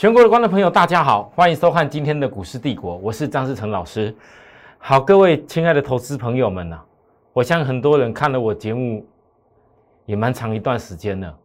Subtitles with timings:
[0.00, 4.16] 全国的观众朋友，大家好，欢迎收看今天的股市帝国，我是张志成老师。
[4.78, 6.80] 好，各位亲爱的投资朋友们呐，
[7.34, 9.06] 我相信很多人看了我节目
[10.06, 11.38] 也蛮长一段时间了，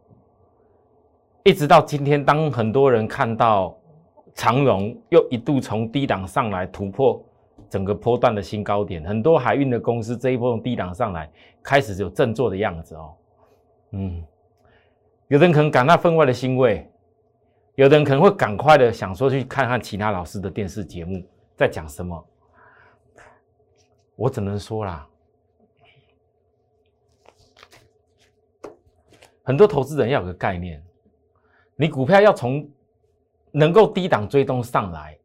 [1.42, 3.76] 一直到今天，当很多人看到
[4.32, 7.22] 长荣又一度从低档上来突破
[7.68, 11.30] 整个波段的新高点，很多海运的公司这一波从低档上来
[11.62, 13.12] 开始有振作的样子哦。
[13.90, 14.24] 嗯，
[15.28, 16.90] 有的人可能感到分外的欣慰。
[17.76, 21.22] 有的人可能会赶快的想说去看看其他老师的电视节目
[21.54, 22.26] 在讲什么，
[24.14, 25.06] 我只能说啦，
[29.42, 30.82] 很多投资人要有个概念，
[31.76, 32.66] 你股票要从
[33.52, 35.18] 能够低档追踪上来，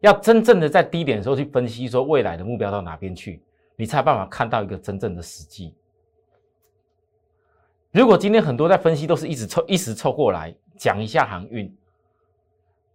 [0.00, 3.42] 要真正的在低点的时候去分析说未来的目标到哪边去，
[3.76, 5.74] 你才有办法看到一个真正的实际。
[7.90, 11.70] 如果今天很多在分析都是一直凑一时凑过来讲一下航运。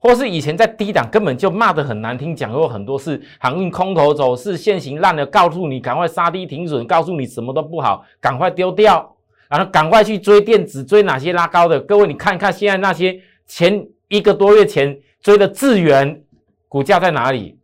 [0.04, 9.16] 或是以前在低档根本就骂得很难听，讲过很多是航运空头走势，现行烂了，告诉你赶快杀低停损，告诉你什么都不好，赶快丢掉，
[9.48, 11.80] 然后赶快去追电子，追哪些拉高的？
[11.80, 16.22] 各位你看看现在那些前一个多月前追的智源
[16.68, 17.58] 股价在哪里？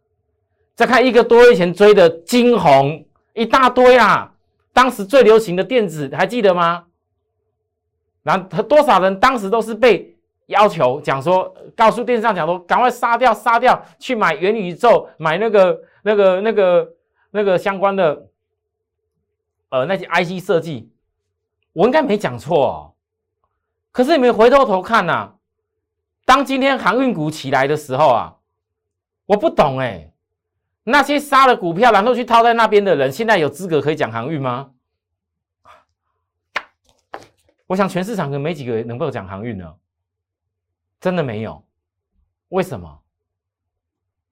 [0.75, 4.31] 再看一个多月前追的金红一大堆啊，
[4.71, 6.85] 当时最流行的电子还记得吗？
[8.23, 10.15] 然后多少人当时都是被。
[10.49, 16.93] 要求讲说，告诉电视上讲说，赶快杀掉，杀掉，去买元宇宙，买那个、那个、那个、
[17.29, 18.27] 那个相关的，
[19.69, 20.91] 呃，那些 IC 设计，
[21.71, 22.93] 我应该没讲错哦。
[23.91, 25.35] 可是你们回头头看呐，
[26.25, 28.35] 当今天航运股起来的时候啊，
[29.27, 30.11] 我不懂哎，
[30.83, 34.71] 那些杀了股票然后去套在那边的人，现在有资格可以讲航运吗？
[37.67, 39.75] 我想全市场可能没几个能够讲航运呢。
[40.99, 41.63] 真的没有，
[42.49, 43.01] 为什么？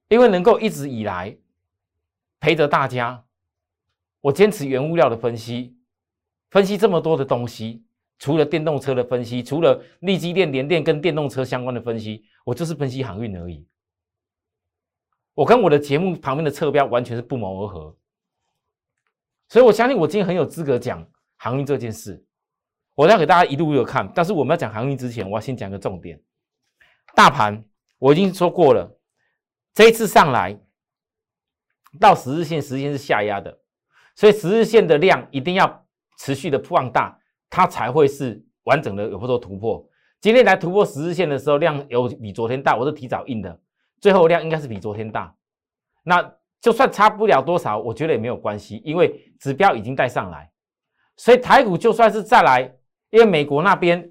[0.10, 1.38] 因为能够一直以来
[2.40, 3.24] 陪着大家，
[4.22, 5.78] 我坚持原物料的分析，
[6.50, 7.84] 分析这么多的东西，
[8.20, 13.68] 除了电动车的分析，除了利基电、联电跟电动车相关的分析，我就是分析航运而已。
[15.34, 17.96] 我跟我的节目旁边的侧标完全是不谋而合，
[19.50, 21.06] 所以我相信我今天很有资格讲
[21.36, 22.24] 航运这件事。
[22.96, 26.20] 我要给大家一路有看，但是我们要讲航运之前，我要先讲个重点。
[27.18, 27.66] 大盘
[27.98, 28.96] 我已经说过了，
[29.74, 30.56] 这一次上来
[32.00, 33.58] 到十日线，十日线是下压的，
[34.16, 35.84] 所以十日线的量一定要
[36.20, 37.20] 持续的放大，
[37.50, 39.84] 它才会是完整的有做突破。
[40.22, 43.60] 今天来突破十日线的时候，量有比昨天大，我是提早印的，
[44.00, 45.36] 最后量应该是比昨天大。
[46.04, 50.52] 那就算差不了多少，我觉得也没有关系，因为指标已经带上来，
[51.16, 52.62] 所以台股就算是再来，
[53.10, 54.08] 因为美国那边，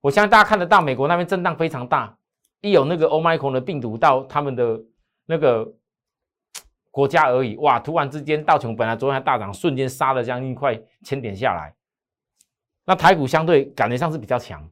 [0.00, 2.15] 我相信大家看得到，美国那边震荡非常大。
[2.60, 4.82] 一有那个欧麦克的病毒到他们的
[5.26, 5.72] 那个
[6.90, 7.78] 国家而已，哇！
[7.78, 11.74] 突然之间，道琼本来昨天大涨，瞬间杀了将近快千点下来。
[12.84, 14.68] 那台股相对感觉上是比较强，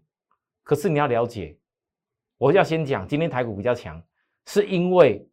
[0.63, 1.59] 可是你要了解，
[2.39, 4.03] 我要先讲，今天台股比较强，
[4.47, 5.29] 是因为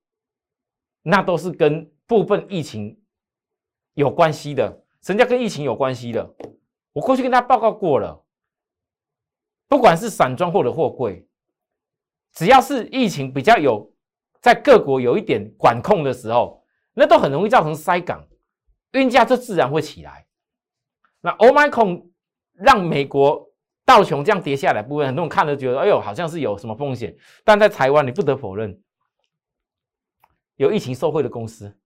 [1.01, 2.99] 那都是跟部分疫情
[3.93, 6.35] 有关系的，什么叫跟疫情有关系的？
[6.91, 8.21] 我过去跟大家报告过了，
[9.69, 11.25] 不管是散装或者货柜。
[12.33, 13.93] 只要是疫情比较有
[14.41, 18.27] 在各国有一点管控的时候，那都很容易造成塞港，
[18.93, 20.25] 运价就自然会起来。
[21.21, 22.09] 那欧麦控
[22.53, 23.47] 让美国
[23.85, 27.15] 道琼这样跌下来，部分很多人看了觉得，哎呦，好像是有什么风险。
[27.43, 28.81] 但在台湾，你不得否认，
[30.55, 31.77] 有疫情受贿的公司，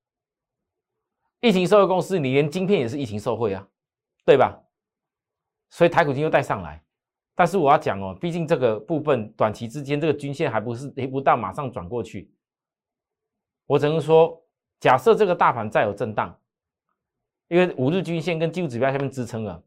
[1.42, 3.68] 疫情受贿公司，你连晶片也是疫情受贿啊，
[4.24, 4.62] 对吧？
[5.72, 6.85] 所以台股金又带上来。
[7.38, 12.32] 但是我要讲哦，毕竟这个部分短期之间这个均线还不是跌不到马上转过去，
[13.66, 14.42] 我只能说，
[14.80, 16.40] 假设这个大盘再有震荡，
[17.50, 19.62] 因为五日均线跟技术指标下面支撑了，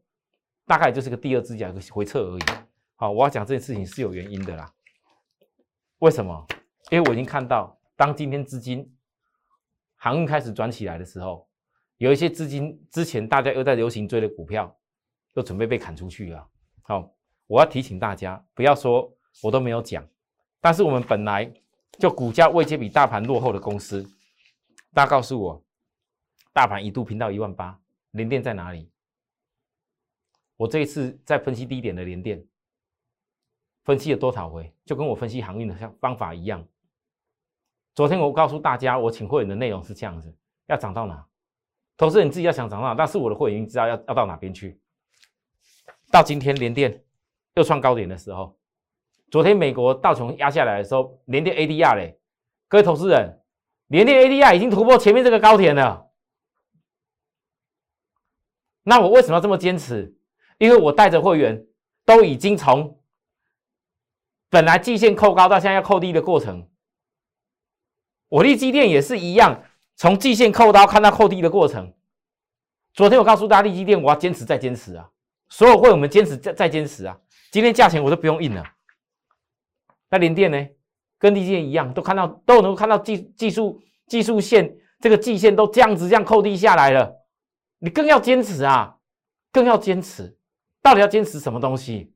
[0.65, 2.41] 大概就是个第二只脚个回撤而已。
[2.95, 4.73] 好，我要讲这件事情是有原因的啦。
[5.99, 6.47] 为什么？
[6.89, 8.91] 因为我已经看到，当今天资金
[9.95, 11.47] 航运开始转起来的时候，
[11.97, 14.75] 有一些资金之前大家又在流行追的股票，
[15.35, 16.47] 又准备被砍出去了。
[16.81, 17.13] 好。
[17.49, 19.11] 我要提醒大家，不要说
[19.41, 20.07] 我都没有讲。
[20.61, 21.51] 但是我们本来
[21.97, 24.03] 就股价位阶比大盘落后的公司，
[24.93, 25.65] 大家告诉我，
[26.53, 27.79] 大盘一度拼到一万八，
[28.11, 28.91] 连电在哪里？
[30.57, 32.45] 我这一次在分析低点的连电，
[33.83, 34.71] 分析了多少回？
[34.85, 36.63] 就跟我分析航运的像方法一样。
[37.95, 40.31] 昨天我告诉大家，我请会员的内容是这样子：
[40.67, 41.25] 要涨到哪？
[41.97, 44.79] 投资人自己要想涨到哪，但是我的会员已经知道要要到哪边去。
[46.11, 47.03] 到今天连电。
[47.59, 48.57] 又创高点的时候，
[49.29, 52.17] 昨天美国道琼压下来的时候，连跌 ADR 嘞，
[52.67, 53.41] 各位投资人，
[53.87, 56.07] 连跌 ADR 已经突破前面这个高点了。
[58.83, 60.15] 那我为什么要这么坚持？
[60.57, 61.65] 因为我带着会员
[62.05, 62.99] 都已经从
[64.49, 66.67] 本来季线扣高到现在要扣低的过程，
[68.29, 69.63] 我立基电也是一样，
[69.95, 71.93] 从季线扣高看到扣低的过程。
[72.93, 75.09] 昨天我告诉大家，立基电我要坚持再坚持啊，
[75.49, 77.19] 所有会我们坚持再再坚持啊。
[77.51, 78.63] 今天价钱我都不用印了。
[80.09, 80.67] 那联电呢，
[81.17, 87.15] 跟立基电一样，都看到都能够看到技技术技术线这个季线都这样子这样扣低下来了，
[87.79, 88.97] 你更要坚持啊，
[89.51, 90.35] 更要坚持。
[90.81, 92.13] 到底要坚持什么东西？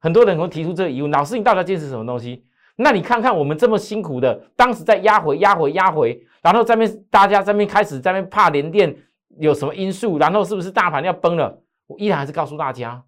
[0.00, 2.44] 很多人会提出这个疑问：老师，你到底要坚持什么东西？
[2.76, 8.96] 那你看看我们这么辛苦的，当时在压回、压回、压回，然后在面大家在面开始在面怕连电
[9.38, 11.62] 有什么因素，然后是不是大盘要崩了？
[11.86, 13.04] 我依然还是告诉大家，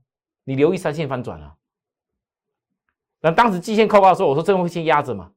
[0.46, 1.54] 你留意三线反转了。
[3.20, 5.32] 那当时季线扣高的时候，我说这个会先压着嘛。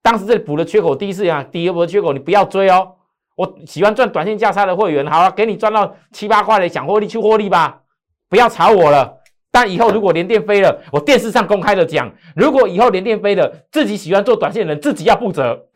[0.00, 2.96] 当时这里补了缺口，第一次啊，第一波缺口你不要追哦。
[3.36, 7.82] 我喜欢赚短线价差的会员，好了，给你赚到七八块的想获利去获利吧。
[8.28, 9.18] 不要吵我了。
[9.50, 15.68] 但以后如果连电飞了，我电视上公开的讲，如果以后连电飞了，自己喜欢做短线的人自己要负责。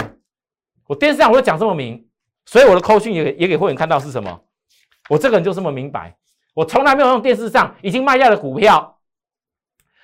[0.86, 2.08] 我电视上我会讲这么明，
[2.46, 4.40] 所以我的扣讯也也给会员看到是什么。
[5.10, 6.16] 我这个人就这么明白，
[6.56, 8.98] 我从来没有用电视上已经卖掉的股票，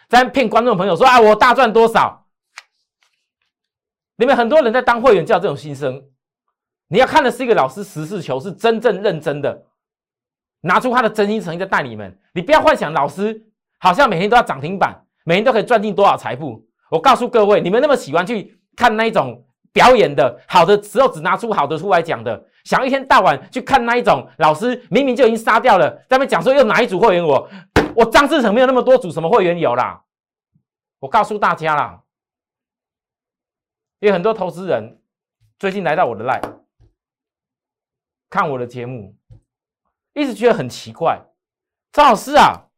[0.07, 2.27] 在骗观众朋友说啊我大赚多少。
[4.17, 6.05] 你们很多人在当会员叫这种心声，
[6.89, 9.65] 你要看的是一个老师实事求是、真正认真的。
[10.61, 13.43] 拿出他的真心诚意在带你们，你不要幻想老师
[13.79, 16.63] 好像每天都要涨停板，每天都可以赚进多少财富。
[16.91, 27.49] 我告诉各位，你们那么喜欢去看那一种表演的，好的时候只拿出好的出来讲的，想一天到晚去看那一种老师明明就已经杀掉了，在那边讲说又哪一组会员我
[27.97, 30.03] 我张志成没有那么多组什么会员有啦。
[31.01, 32.03] 我告诉大家啦，
[33.99, 35.01] 有很多投资人
[35.59, 36.61] 最近来到我的 live
[38.31, 39.17] 看我的节目。
[40.15, 41.23] 一直觉得很奇怪，
[41.91, 42.69] 张老师啊，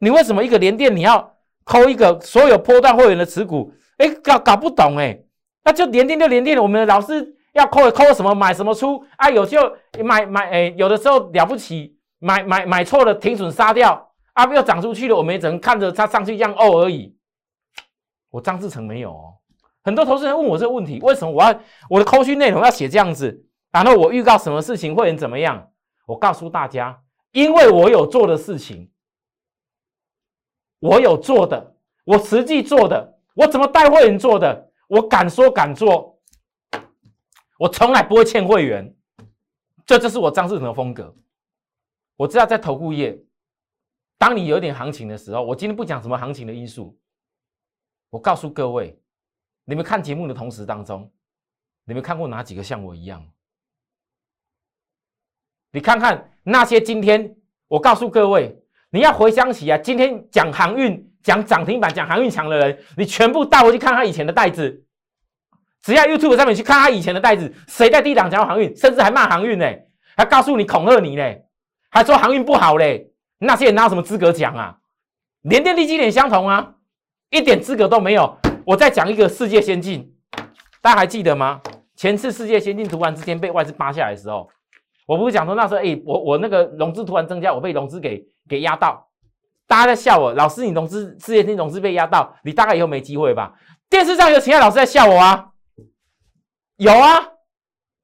[0.00, 1.34] 你为什么一个连电你要
[1.64, 3.72] 抠一个所有波段会员的持股？
[3.96, 5.18] 哎，搞搞不懂哎，
[5.64, 6.62] 那就连电就连电。
[6.62, 9.30] 我们的老师要扣扣什么买什么出啊？
[9.30, 9.58] 有就
[10.02, 17.16] 买买哎，有的时候了不起，买买买错了停损杀掉啊，又涨出去了，我们也只能看着它上去一样哦而已。
[18.30, 19.34] 我张志成没有哦，
[19.84, 21.60] 很多投资人问我这个问题，为什么我要
[21.90, 23.44] 我的扣讯内容要写这样子？
[23.70, 25.68] 然后我预告什么事情会员怎么样？
[26.06, 26.98] 我告诉大家，
[27.32, 28.90] 因为我有做的事情，
[30.80, 31.74] 我有做的，
[32.04, 36.11] 我实际做的，我怎么带会员做的，我敢说敢做，
[37.62, 38.92] 我从来不会欠会员，
[39.86, 41.14] 这就是我张志成的风格。
[42.16, 43.16] 我知道在投顾业，
[44.18, 46.98] 当你有点行情的时候，我今天不讲什么行情的因素，
[48.10, 49.00] 我告诉各位，
[49.64, 51.08] 你们看节目的同时当中，
[51.84, 53.24] 你们看过哪几个像我一样？
[55.70, 57.36] 你看看那些今天，
[57.68, 58.60] 我告诉各位，
[58.90, 64.84] 你要回想起啊，今天讲航运、讲涨停板、讲航运强的人，你全部带回去看他以前的袋子，
[65.82, 69.66] 只要 YouTube 上面去看他以前的袋子，谁在低档讲航运，甚至还骂航运呢？
[70.16, 71.22] 还告诉你恐吓你呢？
[71.90, 73.10] 还说航运不好嘞？
[73.38, 74.76] 那些人哪有什么资格讲啊？
[75.42, 76.74] 连电力基点相同啊，
[77.30, 78.38] 一点资格都没有。
[78.64, 80.14] 我再讲一个世界先进，
[80.80, 81.60] 大家还记得吗？
[81.96, 84.48] 前次世界先进突然之间被外资扒下来的时候。
[85.04, 89.08] 我不是讲说那时候，哎，我我那个融资突然增加，我被融资给给压到，
[89.66, 90.32] 大家在笑我。
[90.32, 93.52] 老师，你融资事业性融资被压到，你大概以后没机会吧？
[93.90, 95.48] 电视上有其他老师在笑我啊，
[96.76, 97.32] 有啊，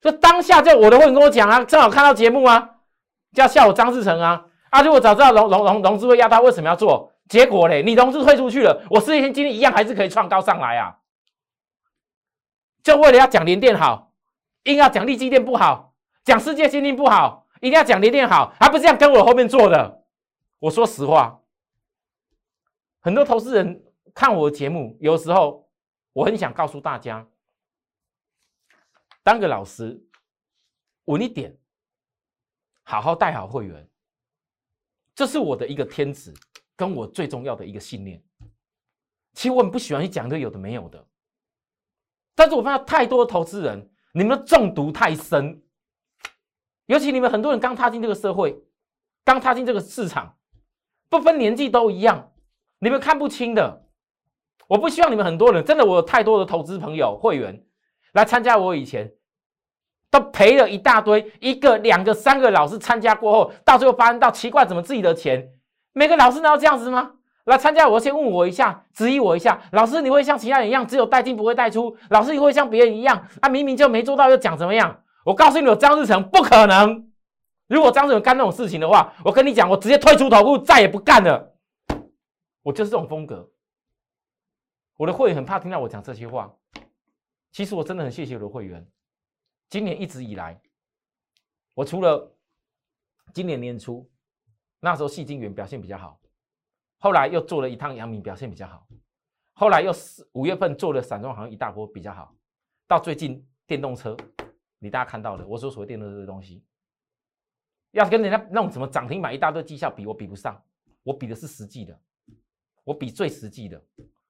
[0.01, 2.77] 就当下就我的会员跟我讲啊，正好看到节目啊，
[3.33, 4.47] 就要笑我张志成啊。
[4.71, 7.13] 啊，如果早知道融融融融资会压他，为什么要做？
[7.29, 10.99] 结果嘞，你融资退出去了，我事业性今天一样还是可以创高上来啊。
[12.83, 14.13] 就为了要讲联电好，
[14.65, 15.95] 硬要讲利基电不好。
[16.25, 20.03] 讲世界经济不好，一定要讲联电好，还不是这样跟我后面做的。
[20.59, 21.41] 我说实话，
[23.01, 23.83] 很多投资人
[24.15, 25.67] 看我的节目，有时候
[26.13, 27.27] 我很想告诉大家，
[29.29, 30.03] 当个老师
[31.05, 31.55] 稳一点，
[32.83, 33.87] 好好带好会员，
[35.15, 36.33] 这是我的一个天职，
[36.75, 38.25] 跟我最重要的一个信念。
[39.35, 41.07] 其实我很不喜欢去讲这有的没有的，
[42.35, 45.63] 但是我发现太多的投资人，你们的中毒太深。
[46.87, 48.59] 尤其你们很多人刚踏进这个社会，
[49.25, 50.39] 刚踏进这个市场，
[51.11, 52.33] 不分年纪都一样，
[52.79, 53.91] 你们看不清的。
[54.69, 57.63] 我不希望你们很多人真的，我有太多的投资朋友会员
[58.13, 59.15] 来参加我以前，
[60.11, 65.51] 都赔了一大堆，一个、两个、三个老师参加过后，到最后发现到奇怪，怎么自己的钱，
[65.93, 67.13] 每个老师都要这样子吗？
[67.45, 69.59] 来参加，我先问我一下，质疑我一下。
[69.73, 71.97] 老师，你会像其他人一样，只有带进不会带出？
[72.11, 75.03] 老师，你会像别人一样，他明明就没做到，又讲怎么样？
[75.25, 77.11] 我告诉你，我张志成不可能。
[77.67, 81.55] 如果张志成干那种事情的话，我跟你讲，我直接退出头部，再也不干了。
[82.63, 83.49] 我就是这种风格。
[84.99, 86.51] 我的会员很怕听到我讲这些话。
[87.53, 88.87] 其实我真的很谢谢我的会员。
[89.71, 90.59] 今年一直以来，
[91.75, 92.35] 我除了
[93.35, 94.11] 今年年初
[94.81, 96.19] 那时候戏精元表现比较好，
[96.99, 98.89] 后来又做了一趟阳明表现比较好，
[99.53, 102.35] 后来又是五月份做了散装行一大波比较好，
[102.87, 104.17] 到最近电动车，
[104.79, 106.65] 你大家看到的，我说所谓电动车的东西，
[107.91, 110.65] 要跟人家那种什么涨停板一大堆绩效比，我比不上，
[111.03, 112.01] 我比的是实际的，
[112.85, 113.85] 我比最实际的，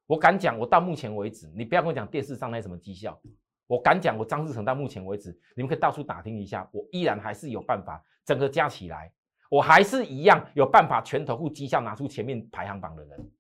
[0.07, 3.21] 我敢讲，我到目前为止，你不要跟我讲电视上那什么绩效。
[3.69, 9.13] 我敢讲，我张志成到目前为止，你们可以到处打听一下，我依然还是有办法，整个加起来，
[9.51, 13.31] 我还是一样有办法，全头户绩效拿出前面排行榜的人，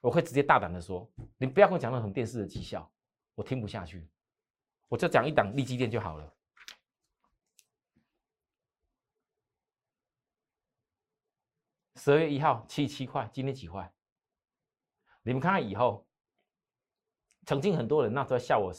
[0.00, 2.88] 我会直接大胆的说，你不要跟我讲那种电视的绩效，
[3.34, 4.08] 我听不下去，
[4.88, 6.32] 我就讲一档利基店就好了。
[11.96, 13.92] 十二月一号七七块，今天几块？
[15.24, 16.06] 你们看看以后，
[17.44, 18.72] 曾经很多人那时候笑我。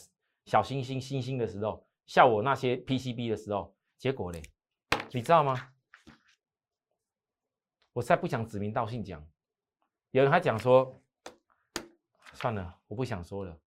[0.44, 4.42] 小星星星星的时候，笑我那些 PCB 的时候，结果嘞，
[5.12, 5.72] 你知道吗？
[7.92, 9.26] 我再不想指名道姓讲，
[10.10, 11.02] 有人还讲说，
[12.34, 13.60] 算了，我不想说了，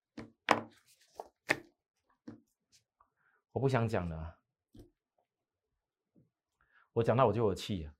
[3.51, 4.37] 我不想讲了，
[6.93, 7.93] 我讲到我就有气啊。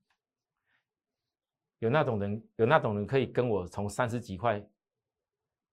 [1.80, 4.68] 有那种人，有那种人可以跟我从三十几块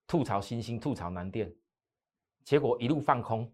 [0.07, 1.55] 吐槽星星，吐槽南电。
[2.45, 3.51] 结果一路放空，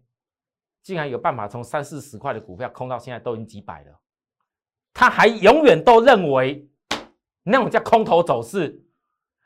[0.83, 3.99] 竟然有办法从三四十块的股票空到现在都已经几百了，
[4.93, 6.67] 他还永远都认为
[7.43, 8.83] 那种叫空头走势。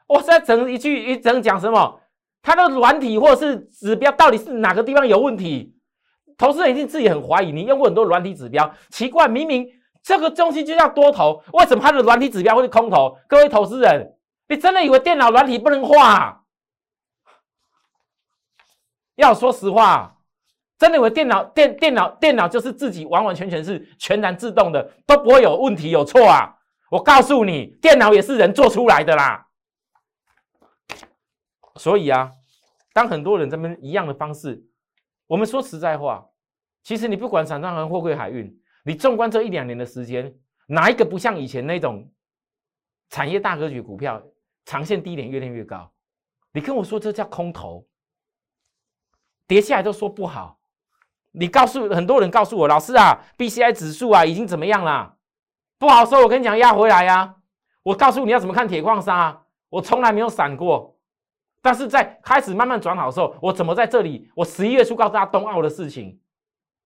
[0.07, 2.01] 我现在整一句一整讲什么？
[2.41, 5.75] 他的软体或者是指标到底是哪个地方有问题？
[6.37, 7.51] 投资人一定自己很怀疑。
[7.51, 9.67] 你用过很多软体指标，奇怪，明明
[10.03, 13.17] 这个东西就叫多头，为什么它的软体指标会是空头？
[13.27, 14.15] 各位投资人，
[14.47, 16.44] 你真的以为电脑软体不能画？
[19.15, 20.17] 要说实话，
[20.77, 26.53] 真的我电脑电电脑电脑就是自己完完全全是全然自动的，都不会有问题有错啊！
[26.91, 29.47] 我告诉你，电脑也是人做出来的啦。
[31.77, 32.31] 所以啊，
[32.93, 34.63] 当很多人这么一样的方式，
[35.27, 36.25] 我们说实在话，
[36.83, 38.53] 其实你不管散装航、货柜海运，
[38.83, 40.33] 你纵观这一两年的时间，
[40.67, 42.09] 哪一个不像以前那种
[43.09, 44.21] 产业大格局股票，
[44.65, 45.91] 长线低点越练越高？
[46.51, 47.85] 你跟我说这叫空头？
[49.47, 50.57] 跌下来都说不好，
[51.31, 55.15] 你告诉很多人告诉我，老师啊，B C I 指数啊已经怎么样了？
[55.77, 56.21] 不好说。
[56.21, 57.35] 我跟你讲，压回来呀。
[57.83, 60.97] 我告诉你要怎么看铁矿砂，我从来没有闪过。
[61.61, 64.31] 但是在开始慢慢转好的时候，我怎么在这里？
[64.35, 66.19] 我十一月初告诉大家冬奥的事情，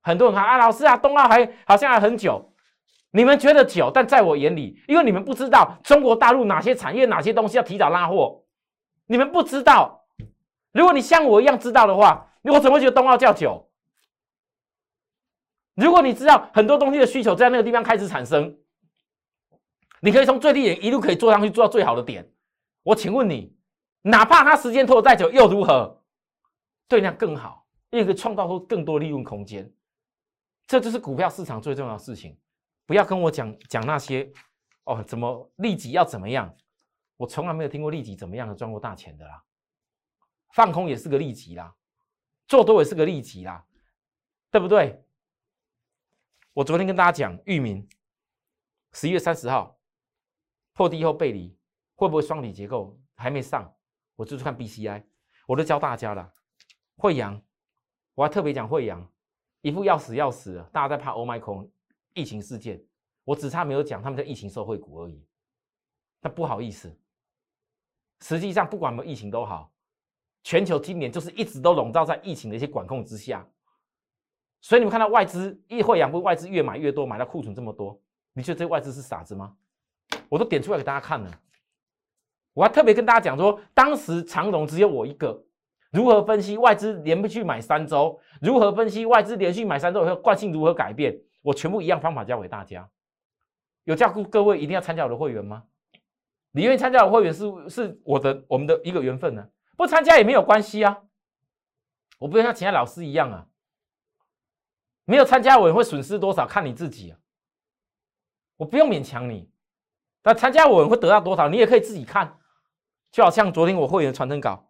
[0.02, 2.52] 很多人看啊，老师啊，冬奥还好像还很久。
[3.12, 8.44] 你们觉得久，但在我眼里，因为你们不知道中国大陆哪些产业、哪些东西要提早拉货，
[9.06, 10.04] 你们不知道。
[10.74, 12.26] 如果你像我一样知道的话。
[12.44, 13.70] 我怎么会觉得冬奥叫久？
[15.76, 18.58] 如果你知道很多东西的需求在那个地方开始产生，
[20.02, 22.30] 你可以从最低点一路可以做上去，做到最好的点。
[22.84, 23.56] 我请问你，
[24.02, 26.04] 哪怕它时间拖得再久又如何？
[26.88, 29.72] 对那更好，因为可以创造出更多利润空间。
[30.68, 32.38] 这就是股票市场最重要的事情。
[32.86, 34.32] 不要跟我讲讲那些
[34.86, 36.54] 哦，怎么利己要怎么样？
[37.16, 39.44] 我从来没有听过利己怎么样的赚过大钱的啦。
[40.54, 41.74] 放空也是个利己啦。
[42.50, 43.64] 做多也是个利己啦，
[44.50, 45.06] 对不对？
[46.54, 47.88] 我昨天跟大家讲，域名
[48.92, 49.80] 十一月三十号
[50.74, 51.56] 破低后背离，
[51.94, 53.00] 会不会双底结构？
[53.14, 53.72] 还没上，
[54.16, 55.04] 我就是看 BCI，
[55.46, 56.34] 我都教大家了。
[56.98, 57.40] 惠阳，
[58.16, 59.08] 我还特别讲惠阳，
[59.62, 61.70] 一副要死要死的，大家在怕 Oh my God
[62.16, 62.84] 疫情事件，
[63.26, 65.24] 我只差没有讲他们在疫情受惠股而已。
[66.20, 67.00] 那不好意思，
[68.22, 69.72] 实际上不管有没有疫情都好。
[70.50, 73.48] 全球今年就是一直都笼罩在疫情的一些管控之下，
[74.62, 78.02] 所以你们看到外资一会养不外资越买越多，买到库存这么多，
[78.34, 79.56] 你觉得这外资是傻子吗？
[80.28, 81.30] 我都点出来给大家看了，
[82.56, 85.40] 我还特别跟大家讲说，当时长荣只有我一个，
[85.92, 92.90] 如何分析外资连续买三周，如何分析外资连续买三周以后惯性如何改变，我全部一样方法教给大家。
[93.84, 95.66] 有叫各位一定要参加我的会员吗？
[96.50, 99.48] 你愿意参加我的会员是是我的我们的一个缘分呢。
[99.80, 101.04] 不参加也没有关系啊，
[102.18, 103.48] 我不用像其他老师一样啊，
[105.06, 107.18] 没有参加我会损失多少看你自己啊，
[108.58, 109.50] 我不用勉强你，
[110.22, 112.38] 但参加我会得到多少你也可以自己看，
[113.10, 114.70] 就好像昨天我会员传真稿，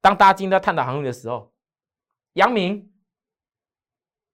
[0.00, 1.52] 当大家今天在探讨航运的时候，
[2.32, 2.90] 阳明，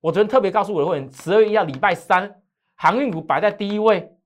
[0.03, 2.41] 我昨天特别告诉我的会员，十二月一号礼拜三，
[2.77, 4.17] 航运股摆在第一位。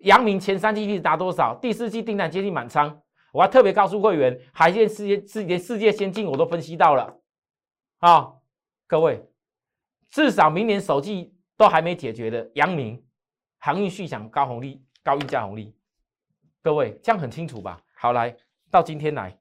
[0.00, 1.58] 阳明前三季利达多少？
[1.62, 3.02] 第四季订单接近满仓。
[3.32, 7.18] 我还特别告诉会员，海线世界世界世界先进我都分析到了。
[7.98, 8.34] 啊，
[8.86, 9.26] 各位，
[10.10, 13.02] 至少明年首季都还没解决的阳明
[13.58, 15.74] 航运续享高红利、高溢价红利。
[16.62, 17.80] 各位，这样很清楚吧？
[17.94, 18.36] 好，来
[18.70, 19.36] 到今天来，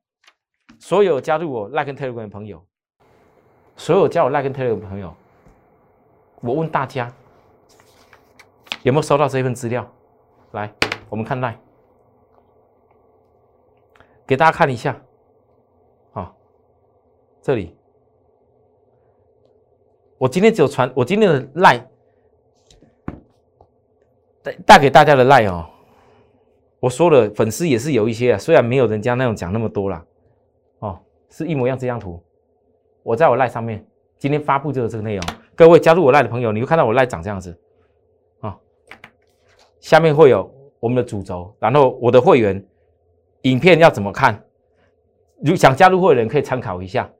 [0.79, 2.65] 所有加入我 Like Telegram 的朋友，
[3.75, 5.13] 所有加我 Like Telegram 的朋友，
[6.39, 7.13] 我问大家，
[8.83, 9.85] 有没有收到这份资料？
[10.51, 10.73] 来，
[11.09, 11.59] 我们看来，
[14.27, 15.01] 给大家看一下，
[16.13, 16.33] 啊，
[17.41, 17.75] 这里，
[20.17, 21.89] 我今天只有传，我今天的赖
[24.41, 25.67] 带带给大家的赖哦。
[26.79, 30.03] 我说了，粉丝也是有一些啊，虽然没有人家那种讲那么多啦，
[30.79, 30.99] 哦，
[31.29, 32.19] 是一模一样这张图。
[33.03, 33.85] 我在我赖上面
[34.17, 35.23] 今天发布就是这个内容，
[35.55, 37.55] 各位加入我赖的朋友，你会看到我赖长这样子，
[38.39, 38.57] 啊，
[39.79, 42.63] 下面会有我们的主轴，然后我的会员
[43.43, 44.43] 影片要怎么看？
[45.43, 47.11] 如想加入会员可以参考一下，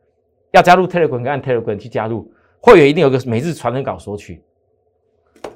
[0.52, 4.44] 要加入 Telegram 按 Telegram 去加入会员，一定有个每日传真稿索取。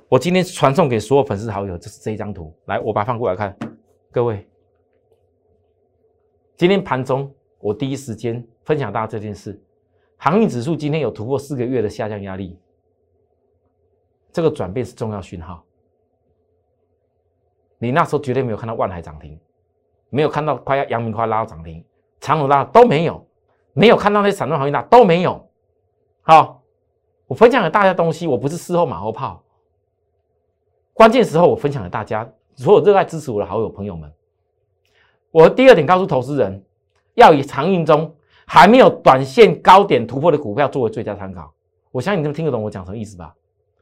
[0.10, 3.56] 我今天传送给所有粉丝好友，就是这一张图，来，我把它放过来看。
[4.12, 4.48] 各位，
[6.56, 9.60] 今天盘中我第一时间分享大家这件事，
[10.18, 12.58] 航运指数今天有突破四个月的下降压力，
[14.32, 15.64] 这个转变是重要讯号。
[17.78, 19.40] 你那时候绝对没有看到万海涨停，
[20.10, 21.84] 没有看到快要阳明快拉到涨停，
[22.20, 23.26] 长隆拉都没有，
[23.74, 25.50] 没有看到那些散装航运大都没有。
[26.22, 26.62] 好，
[27.28, 29.44] 我分享给大家东西，我不是事后马后炮，
[30.94, 32.30] 关键时候我分享给大家。
[32.56, 34.10] 所有热爱支持我的好友朋友们，
[35.30, 36.64] 我第二点告诉投资人，
[37.16, 38.16] 要以长运中
[38.46, 41.54] 还没有短线高点突破的股票作为最佳参考。
[41.92, 43.36] 我相信你们听得懂我讲什么意思吧？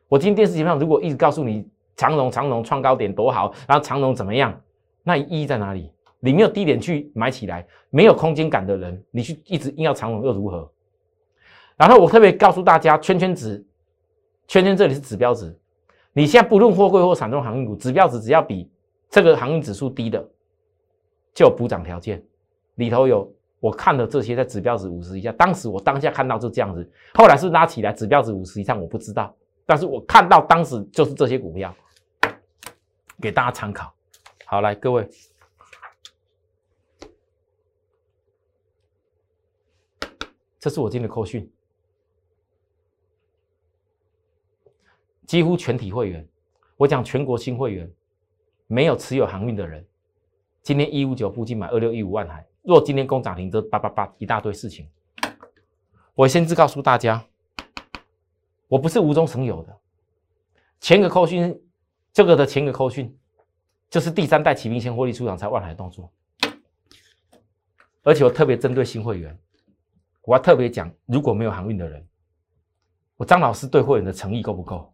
[0.07, 4.59] 我今天电视节目上如果一直告诉你长龙长龙创高点多好，然后长龙怎么样，
[5.03, 5.91] 那意义在哪里？
[6.25, 10.71] 你没有低点去买起来，没有空间感的人，你去一直硬要长龙又如何？
[11.75, 13.62] 然后我特别告诉大家，圈圈值，
[14.47, 15.53] 圈圈这里是指标值。
[16.13, 18.71] 你现在不论货柜或散装航运股，指标值只要比
[19.09, 20.25] 这个航运指数低的，
[21.33, 22.23] 就有补涨条件。
[22.75, 29.36] 里头有我看的这些在指标值五十以下，当时我当下看到就这样子，后来是拉起来指标值五十以上，我不知道。
[29.65, 31.75] 但是我看到当时就是这些股票，
[33.19, 33.93] 给大家参考。
[34.45, 35.09] 好，来各位，
[40.63, 41.52] 这是我今天的扣讯。
[45.26, 46.26] 几乎全体会员，
[46.78, 47.93] 我讲全国新会员，
[48.67, 49.86] 没有持有航运的人，
[50.62, 54.89] 今天一五九附近买二六一五万台，若今天攻涨停，这八八八一大堆事情。
[56.15, 57.21] 我先知告诉大家，
[58.69, 59.78] 我不是无中生有的。
[60.80, 61.62] 前个扣讯，
[62.13, 63.13] 这个的前个扣讯，
[63.89, 66.10] 就是第三代启明先获利出场才万海动作，
[68.02, 69.38] 而且我特别针对新会员，
[70.23, 72.05] 我要特别讲，如果没有航运的人，
[73.17, 74.93] 我张老师对会员的诚意够不够？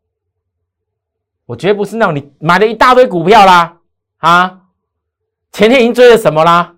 [1.45, 3.77] 我绝不是那种你买了一大堆股票啦，
[4.17, 4.61] 啊，
[5.51, 6.75] 前天已经追了什么啦？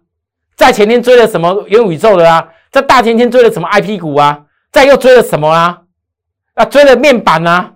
[0.55, 2.53] 在前天追了什么元宇宙的啦？
[2.69, 4.45] 在大前天追了什么 IP 股啊？
[4.71, 5.83] 再又追了什么啊？
[6.53, 7.75] 啊，追了面板啊，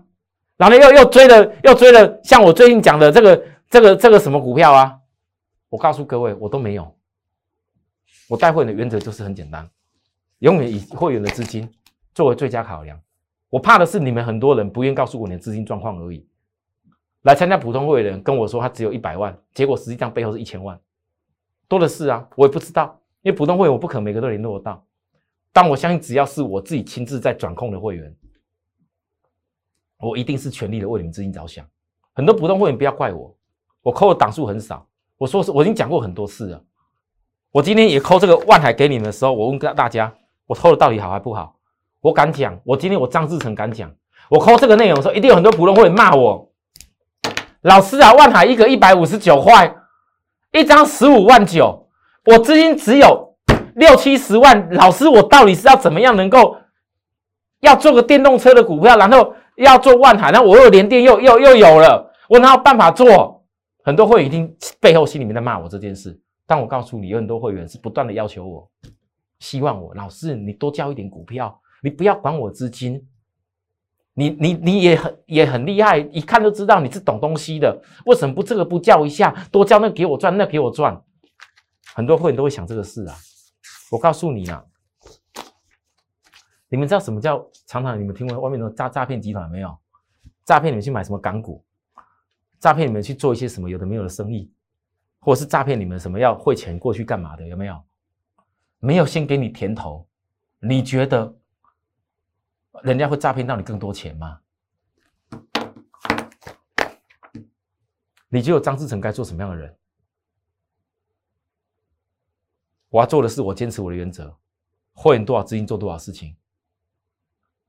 [0.57, 4.97] 然后又又追了又追了，像我最近讲的这个这个这个什么股票啊？
[5.69, 6.95] 我告诉各位，我都没有。
[8.29, 9.69] 我带会的原则就是很简单，
[10.45, 11.67] 永远以会员的资金
[12.13, 13.01] 作为最佳考量。
[13.49, 16.23] 我怕的是你们很多人不愿告诉我你的资金状况而已。
[17.23, 20.79] 来参加普通会的人跟我说，他只有一百万，结果实际上背后是一千万，
[21.67, 22.29] 多的是啊！
[22.35, 24.85] 我也不知道，因为普通会员我不可能每个都联络到。
[25.51, 28.15] 但我相信，只要是我自己亲自在转控的会员，
[29.97, 31.67] 我一定是全力的为你们资金着想。
[32.13, 33.35] 很多普通会员不要怪我，
[33.81, 34.87] 我扣的档数很少。
[35.17, 36.63] 我说是，我已经讲过很多次了。
[37.49, 40.13] 我今天也扣这个万海给你们的时候，我问大家，
[40.47, 41.55] 我偷的到底好还不好？
[42.01, 43.91] 我敢讲，我今天我张志成敢讲，
[44.29, 46.51] 我扣这个内容的时候，一定有很多普通会骂我。
[47.61, 49.75] 老师啊，万海一个一百五十九块，
[50.51, 51.87] 一张十五万九，
[52.25, 53.35] 我资金只有
[53.75, 54.69] 六七十万。
[54.71, 56.57] 老师，我到底是要怎么样能够
[57.61, 63.43] 要做个电动车的股票，然后要做万海，那我又连电又又又有了，我哪有办法做？
[63.83, 68.67] 很多会员一定背后心里面在骂我这件事，但我告诉你，有很多会员是不断的要求我，
[69.39, 73.07] 希望我老师你多交一点股票，你不要管我资金。
[74.17, 77.81] 你你你也很也很厉害，一看就知道你是懂东西的。
[78.05, 81.03] 为什么不这个不叫一下，多叫那给我赚，那给我赚？
[81.93, 83.15] 很多会员都会想这个事啊。
[83.91, 84.63] 我告诉你啊，
[86.69, 89.77] 你们知道什么叫常常你们听过外面的诈诈骗集团没有？
[90.45, 91.61] 诈骗你们去买什么港股？
[92.57, 94.49] 诈骗你们去做一些什么有的没有的生意，
[95.19, 97.45] 或者是诈骗你们什么要汇钱过去干嘛的？
[97.45, 97.83] 有没有？
[98.79, 100.07] 没有先给你甜头，
[100.59, 101.35] 你觉得
[102.83, 104.39] 人家会诈骗到你更多钱吗？
[108.27, 109.75] 你觉得张志成该做什么样的人？
[112.89, 114.37] 我要做的是，我坚持我的原则，
[114.93, 116.35] 会员多少资金做多少事情，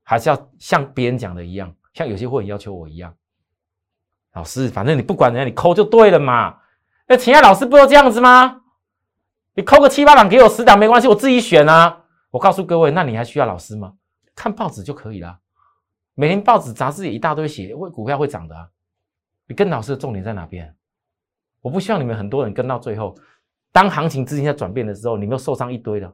[0.03, 3.15] 还是要像别人讲的一样，像有些会员要求我一样。
[4.33, 6.59] 老师，反正你不管人家，你抠就对了嘛。
[7.07, 8.61] 那其他老师不都这样子吗？
[9.57, 12.03] 你扣个七八档给我十档没关系，我自己选啊。
[12.29, 13.91] 我告诉各位，那你还需要老师吗？
[14.35, 15.35] 看报纸就可以了，
[16.13, 18.67] 每天报纸杂志一大堆写，会股票会涨的啊。
[19.47, 20.71] 你跟老师的重点在哪边？
[21.59, 23.15] 我不希望你们很多人跟到最后。
[23.71, 26.13] 当行情资金在转变的时候，你们又受伤一堆了，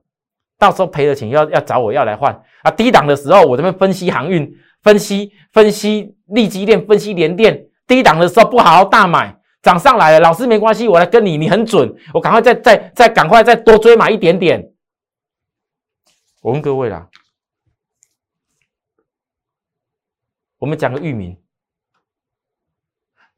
[0.58, 2.72] 到时候赔了钱要要找我要来换啊！
[2.72, 4.50] 低档的时候我这边分析航运，
[4.84, 14.72] 分析分析利基链，分析联电，低档的时候不好好大买，涨上来了，老师没关系，我来跟你，你很准，我赶快再再再赶快再多追买一点点。
[16.42, 17.10] 我问各位啦，
[20.58, 21.42] 我们讲个域名，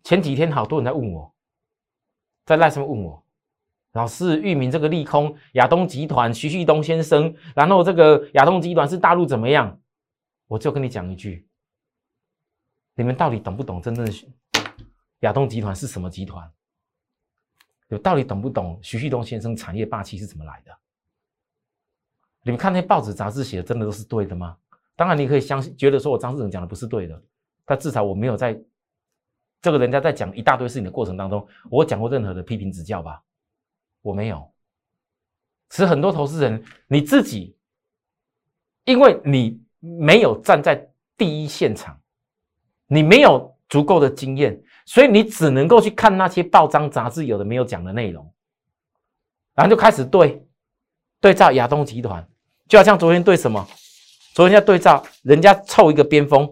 [0.03, 1.33] 前几天好多人在问我，
[2.43, 3.23] 在赖上面问我。
[3.91, 9.79] 老师，域名这个利空，亚东集团徐旭东先生，然后这个亚东集团是大陆怎么样？
[10.47, 11.47] 我就跟你讲一句，
[12.95, 14.11] 你们到底懂不懂真正的
[15.25, 16.49] 亚东集团是什么集团？
[17.87, 20.71] 有到底懂不懂徐旭东先生产业霸气是怎么来的？
[22.43, 24.55] 你们看那些报纸杂志写的，真的都是对的吗？
[24.95, 27.21] 当然，你可以相信，觉得说我张志成讲的不是对的，
[27.65, 28.59] 但至少我没有在
[29.61, 33.21] 这个人家在讲一大堆事情的过程当中，我讲过任何的批评指教吧？
[34.01, 34.51] 我没有，
[35.69, 37.57] 其实很多投资人你自己，
[38.83, 41.99] 因为你没有站在第一现场，
[42.85, 48.31] 你没有足够的经验，所以你只能够去看那些报章杂志有的没有讲的内容，
[49.53, 50.47] 然后就开始对
[51.19, 52.25] 对照亚东集团，
[52.67, 53.67] 就好像昨天对什么，
[54.33, 56.49] 昨天要对照人家凑一个边锋，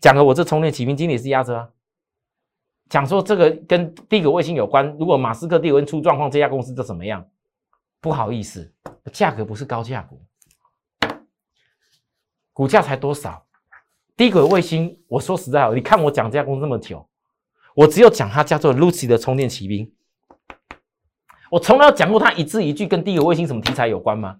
[0.00, 1.68] 讲了我这充电起兵经理是压着啊。
[2.88, 7.28] 讲说这个跟第一个卫星有关，如果马斯克第二出状况，这家公司就怎么样？
[8.00, 8.72] 不好意思，
[9.12, 10.20] 价格不是高价股，
[12.52, 13.44] 股价才多少？
[14.16, 17.06] 低轨卫星，我说实在话，你看我讲这家公司那么久，
[17.76, 19.92] 我只有讲它叫做 Lucy 的充电骑兵，
[21.50, 24.36] 我从来讲过它一字一句跟第一个卫星什么题材有关吗？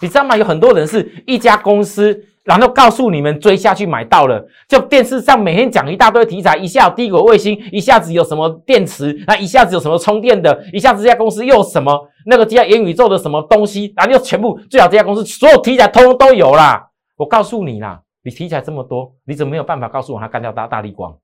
[0.00, 0.36] 你知道吗？
[0.36, 2.24] 有很多人是一家公司。
[2.44, 16.88] 然后告诉你们追下去买到了，就电视上每天讲一大堆题材，一下低轨卫星，一下子有什么电池，那一下子有什么充电的，一下子这家公司又什么那个这家元宇宙的什么东西，然后又全部最好这家公司所有题材通通都有啦。
[17.18, 21.14] 我告诉你啦，你题材这么多，你怎么没有办法告诉我它干掉大大力光？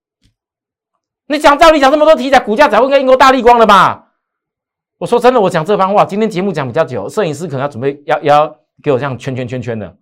[1.27, 4.13] 你讲照理讲这么多题材，股价才会跟英国大力光的吧？
[4.99, 9.97] 我说真的，我讲这番话，今天节目讲比较久，摄影师可能要准备要要给我这样圈圈圈圈的。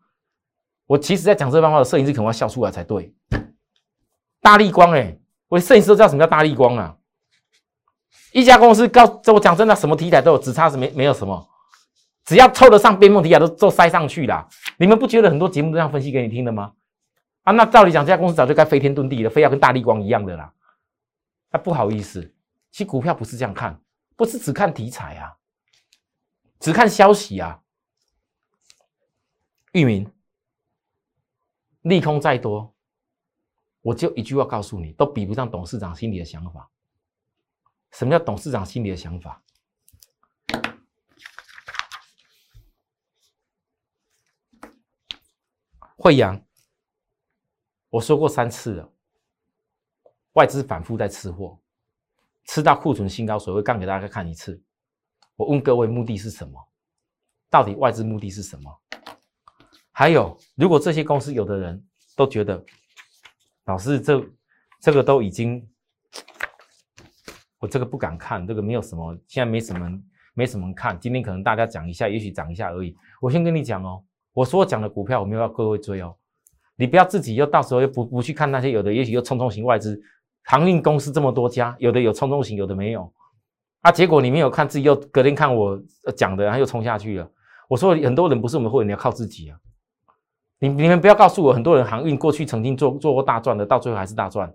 [0.86, 3.14] 我其实，在讲这番话的摄影师可能要笑出来才对。
[4.40, 5.16] 大力光，哎，
[5.48, 6.96] 我摄影师都知道什么叫大力光啊！
[8.32, 11.48] 一家公司告，我讲真的，什么题材都有，只差是没没有什么，
[12.24, 14.46] 只要凑得上边梦题材都都塞上去啦。
[14.76, 16.72] 你们不觉得很多节目都这样分析给你听的吗？
[17.44, 20.52] 啊，那照理讲，这家公司早就该飞天遁地了，非要跟大力光一样的啦。
[21.52, 22.34] 啊，不好意思，
[22.70, 23.80] 其实股票不是这样看，
[24.16, 25.38] 不是只看题材啊，
[26.58, 27.62] 只看消息啊。
[29.72, 30.12] 玉明。
[31.82, 32.72] 利空再多，
[33.80, 36.70] 我就一句话告诉你，都比不上董事长心里的想法。
[37.90, 39.42] 什么叫董事长心里的想法？
[45.96, 46.40] 惠阳，
[47.88, 48.91] 我说过三次了，
[50.34, 51.58] 外资反复在吃货，
[52.46, 54.60] 吃到库存新高，所以会杠给大家看一次。
[55.36, 56.58] 我问各位，目的是什么？
[57.50, 58.80] 到底外资目的是什么？
[59.90, 61.84] 还有，如果这些公司有的人
[62.16, 62.64] 都觉得，
[63.66, 64.24] 老师这
[64.80, 65.68] 这个都已经，
[67.58, 70.98] 我这个不敢看，这个没有什么，现在没什么，没什么看。
[70.98, 72.96] 今天可能大家讲一下，也许涨一下而已。
[73.20, 76.16] 我先跟你讲哦，我所讲的股票我没有要各位追哦，
[76.76, 80.00] 你不要自己又到时候又不不去看那些有的，也许又冲冲型外资
[80.44, 83.12] 航运公司这么多家，有的有冲动型，有的没有
[83.80, 83.90] 啊。
[83.90, 85.80] 结果你没有看自己，又隔天看我
[86.16, 87.30] 讲的，然后又冲下去了。
[87.68, 89.58] 我说很多人不是我们会员，你要靠自己啊。
[90.58, 94.54] 你你们不要告诉我，很多人航运过去曾经做做过大赚的，到最后还是大赚。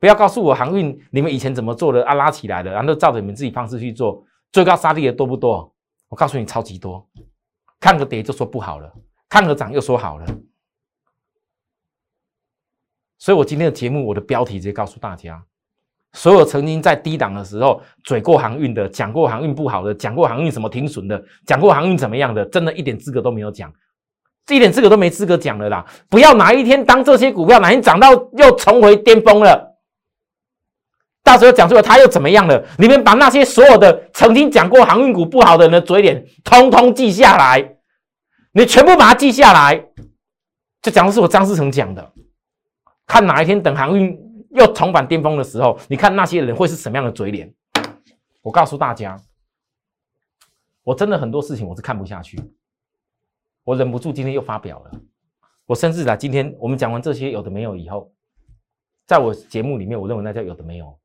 [0.00, 2.14] 不要告诉我航运，你们以前怎么做的啊？
[2.14, 5.72] 拉起来的，然后照着你们自己方式去做，最高杀跌的多不多？
[6.08, 7.06] 我告诉你，超级多。
[7.80, 8.92] 看个跌就说不好了，
[9.28, 10.26] 看个涨又说好了。
[13.24, 15.42] 所以我今天的节目，我的标题直接告诉大家：
[16.12, 23.72] 所有曾经在低档的时候嘴过航运的，讲过航运不好的，讲过航运什么停损的，讲过航运怎么样的，真的一点资格都没有讲，
[24.44, 25.86] 这一点资格都没资格讲了啦！
[26.10, 29.74] 不要哪一天当这些股票哪天涨到又重回巅峰了。
[31.22, 32.62] 到时候讲出来他又怎么样了？
[32.76, 37.76] 你们把那些所有的曾经讲过航运股不好的人的嘴脸，通通记下来，
[38.52, 39.82] 你全部把它记下来。
[40.82, 42.12] 就讲的是我张思成讲的，
[43.06, 44.18] 看哪一天等航运
[44.50, 47.52] 又重返巅峰的时候，你看那些人会是什么样的嘴脸？
[48.42, 49.20] 我告诉大家，
[50.82, 52.38] 我真的很多事情我是看不下去，
[53.62, 54.90] 我忍不住今天又发表了。
[55.66, 58.12] 我甚至在今天我们讲完这些有的没有以后，
[59.06, 60.98] 在我节目里面，我认为那叫有的没有。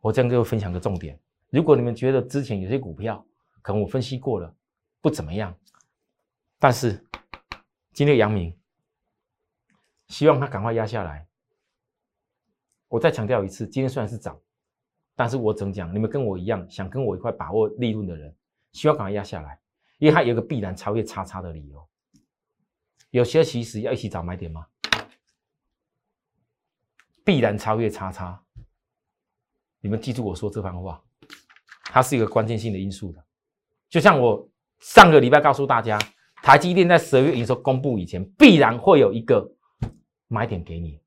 [0.00, 1.18] 我这样跟各位分享个重点：
[1.50, 3.24] 如果你们觉得之前有些股票
[3.60, 4.54] 可能我分析过了
[5.00, 5.54] 不怎么样，
[6.58, 7.04] 但是
[7.92, 8.56] 今天阳明
[10.14, 11.26] 希望它赶快压下来。
[12.86, 14.40] 我再强调一次，今天虽然是涨，
[15.16, 15.92] 但是我怎讲？
[15.92, 18.32] 你们跟我一样想跟我一块把握利润的人，
[18.70, 19.58] 希望赶快压下来，
[19.98, 21.84] 因为它有个必然超越叉叉的理由。
[23.10, 24.64] 有些其实要一起找买点吗？
[27.24, 28.40] 必然超越叉叉。
[29.80, 31.02] 你们记住我说这番话，
[31.86, 33.20] 它是一个关键性的因素的。
[33.88, 34.48] 就像我
[34.78, 35.98] 上个礼拜告诉大家，
[36.36, 39.50] 台积电在十二月营收公布以前，必然会有一个
[40.34, 41.00] 买点给你。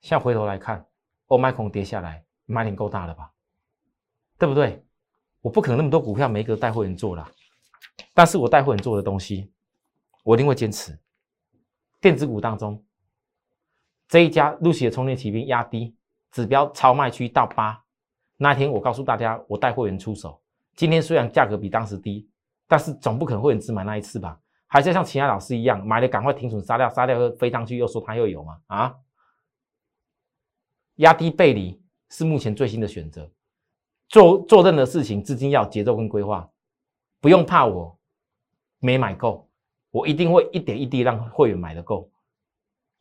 [0.00, 0.86] 现在回头来看，
[1.26, 3.32] 欧麦空跌下来，买点够大了吧？
[4.38, 4.80] 对不对？
[5.40, 7.28] 我不可能那么多股票每个带会员做了，
[8.14, 9.52] 但是我带会员做的东西，
[10.22, 10.96] 我一定会坚持。
[12.00, 12.80] 电子股当中，
[14.06, 15.96] 这一家陆续的充电骑兵压低。
[16.30, 17.82] 指标超卖区到八，
[18.36, 20.40] 那天我告诉大家，我带会员出手。
[20.76, 22.28] 今天虽然价格比当时低，
[22.68, 24.38] 但是总不可能会员只买那一次吧？
[24.68, 28.60] 还是像其他老师一样，买了赶快停损杀掉，杀掉又飞上去，又说它又有吗？
[28.68, 28.94] 啊？
[30.96, 33.30] 压低背离是目前最新的选择。
[34.08, 36.48] 做做任何事情，资金要节奏跟规划，
[37.20, 37.98] 不用怕我
[38.78, 39.50] 没买够，
[39.90, 42.10] 我一定会一点一滴让会员买的够。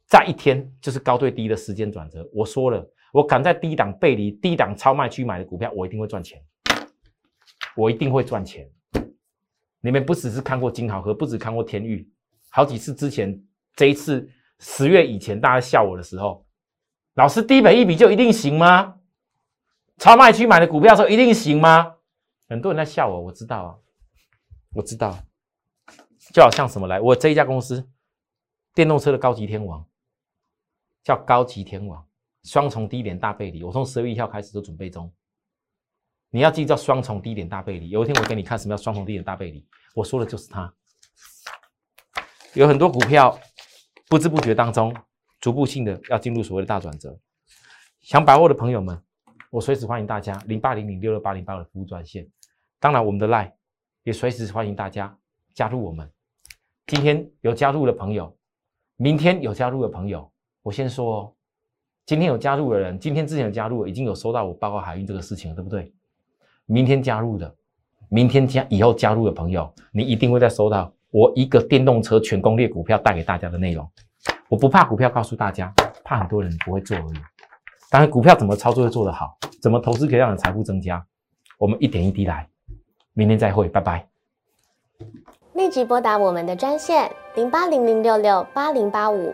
[0.06, 2.86] 在一天就是高对低的时间转折，我说了。
[3.14, 6.44] 我敢在低档背离、低档超卖区买的股票，我一定会赚钱。
[7.76, 8.70] 我一定会赚钱。
[9.88, 12.12] 你们不只是看过金豪和，不止看过天域，
[12.50, 13.42] 好几次之前，
[13.74, 16.46] 这一次十月以前，大家笑我的时候，
[17.14, 18.98] 老师低本一笔就一定行吗？
[19.98, 21.96] 超卖区买的股票说一定行吗？
[22.50, 23.76] 很多人在笑我，我知道啊，
[24.74, 25.18] 我知道。
[26.34, 27.88] 就好像什么来，我这一家公司，
[28.74, 29.88] 电动车的高级天王，
[31.02, 32.06] 叫高级天王。
[32.44, 35.10] 双重低点大背离，我从十月一号开始就准备中。
[36.30, 37.90] 你要记住双重低点大背离。
[37.90, 40.72] 有一天我给你看什么叫双重低点大背离，我说的就是它。
[42.54, 43.40] 有很多股票
[44.10, 44.96] 不知不觉当中，
[45.40, 47.18] 逐步性的要进入所谓的大转折。
[48.02, 49.02] 想把握的朋友们，
[49.50, 52.28] 我随时欢迎大家零八零零六六八零八的服务专线。
[52.80, 53.52] 当然，我们的 Line
[54.04, 55.18] 也随时欢迎大家
[55.54, 56.12] 加入我们。
[56.88, 58.38] 今天有加入的朋友，
[58.96, 61.34] 明天有加入的朋友，我先说哦。
[62.06, 65.94] 今天有加入的人，今天之前有加入，已经有收到我报告海运这个事情了，对不对？
[66.68, 67.54] 明天加入的，
[68.10, 73.90] 明天加以后加入的朋友，你一定会再收到我一个电动车全攻略股票带给大家的内容。
[74.50, 77.18] 我不怕股票告诉大家，怕很多人不会做而已。
[77.90, 81.04] 当然，股票怎么操作会做得好，怎么投资可以让你财富增加，
[81.58, 82.48] 我们一点一滴来。
[83.14, 84.06] 明天再会，拜拜。
[85.54, 89.34] 立即拨打我们的专线零八零零六六八零八五。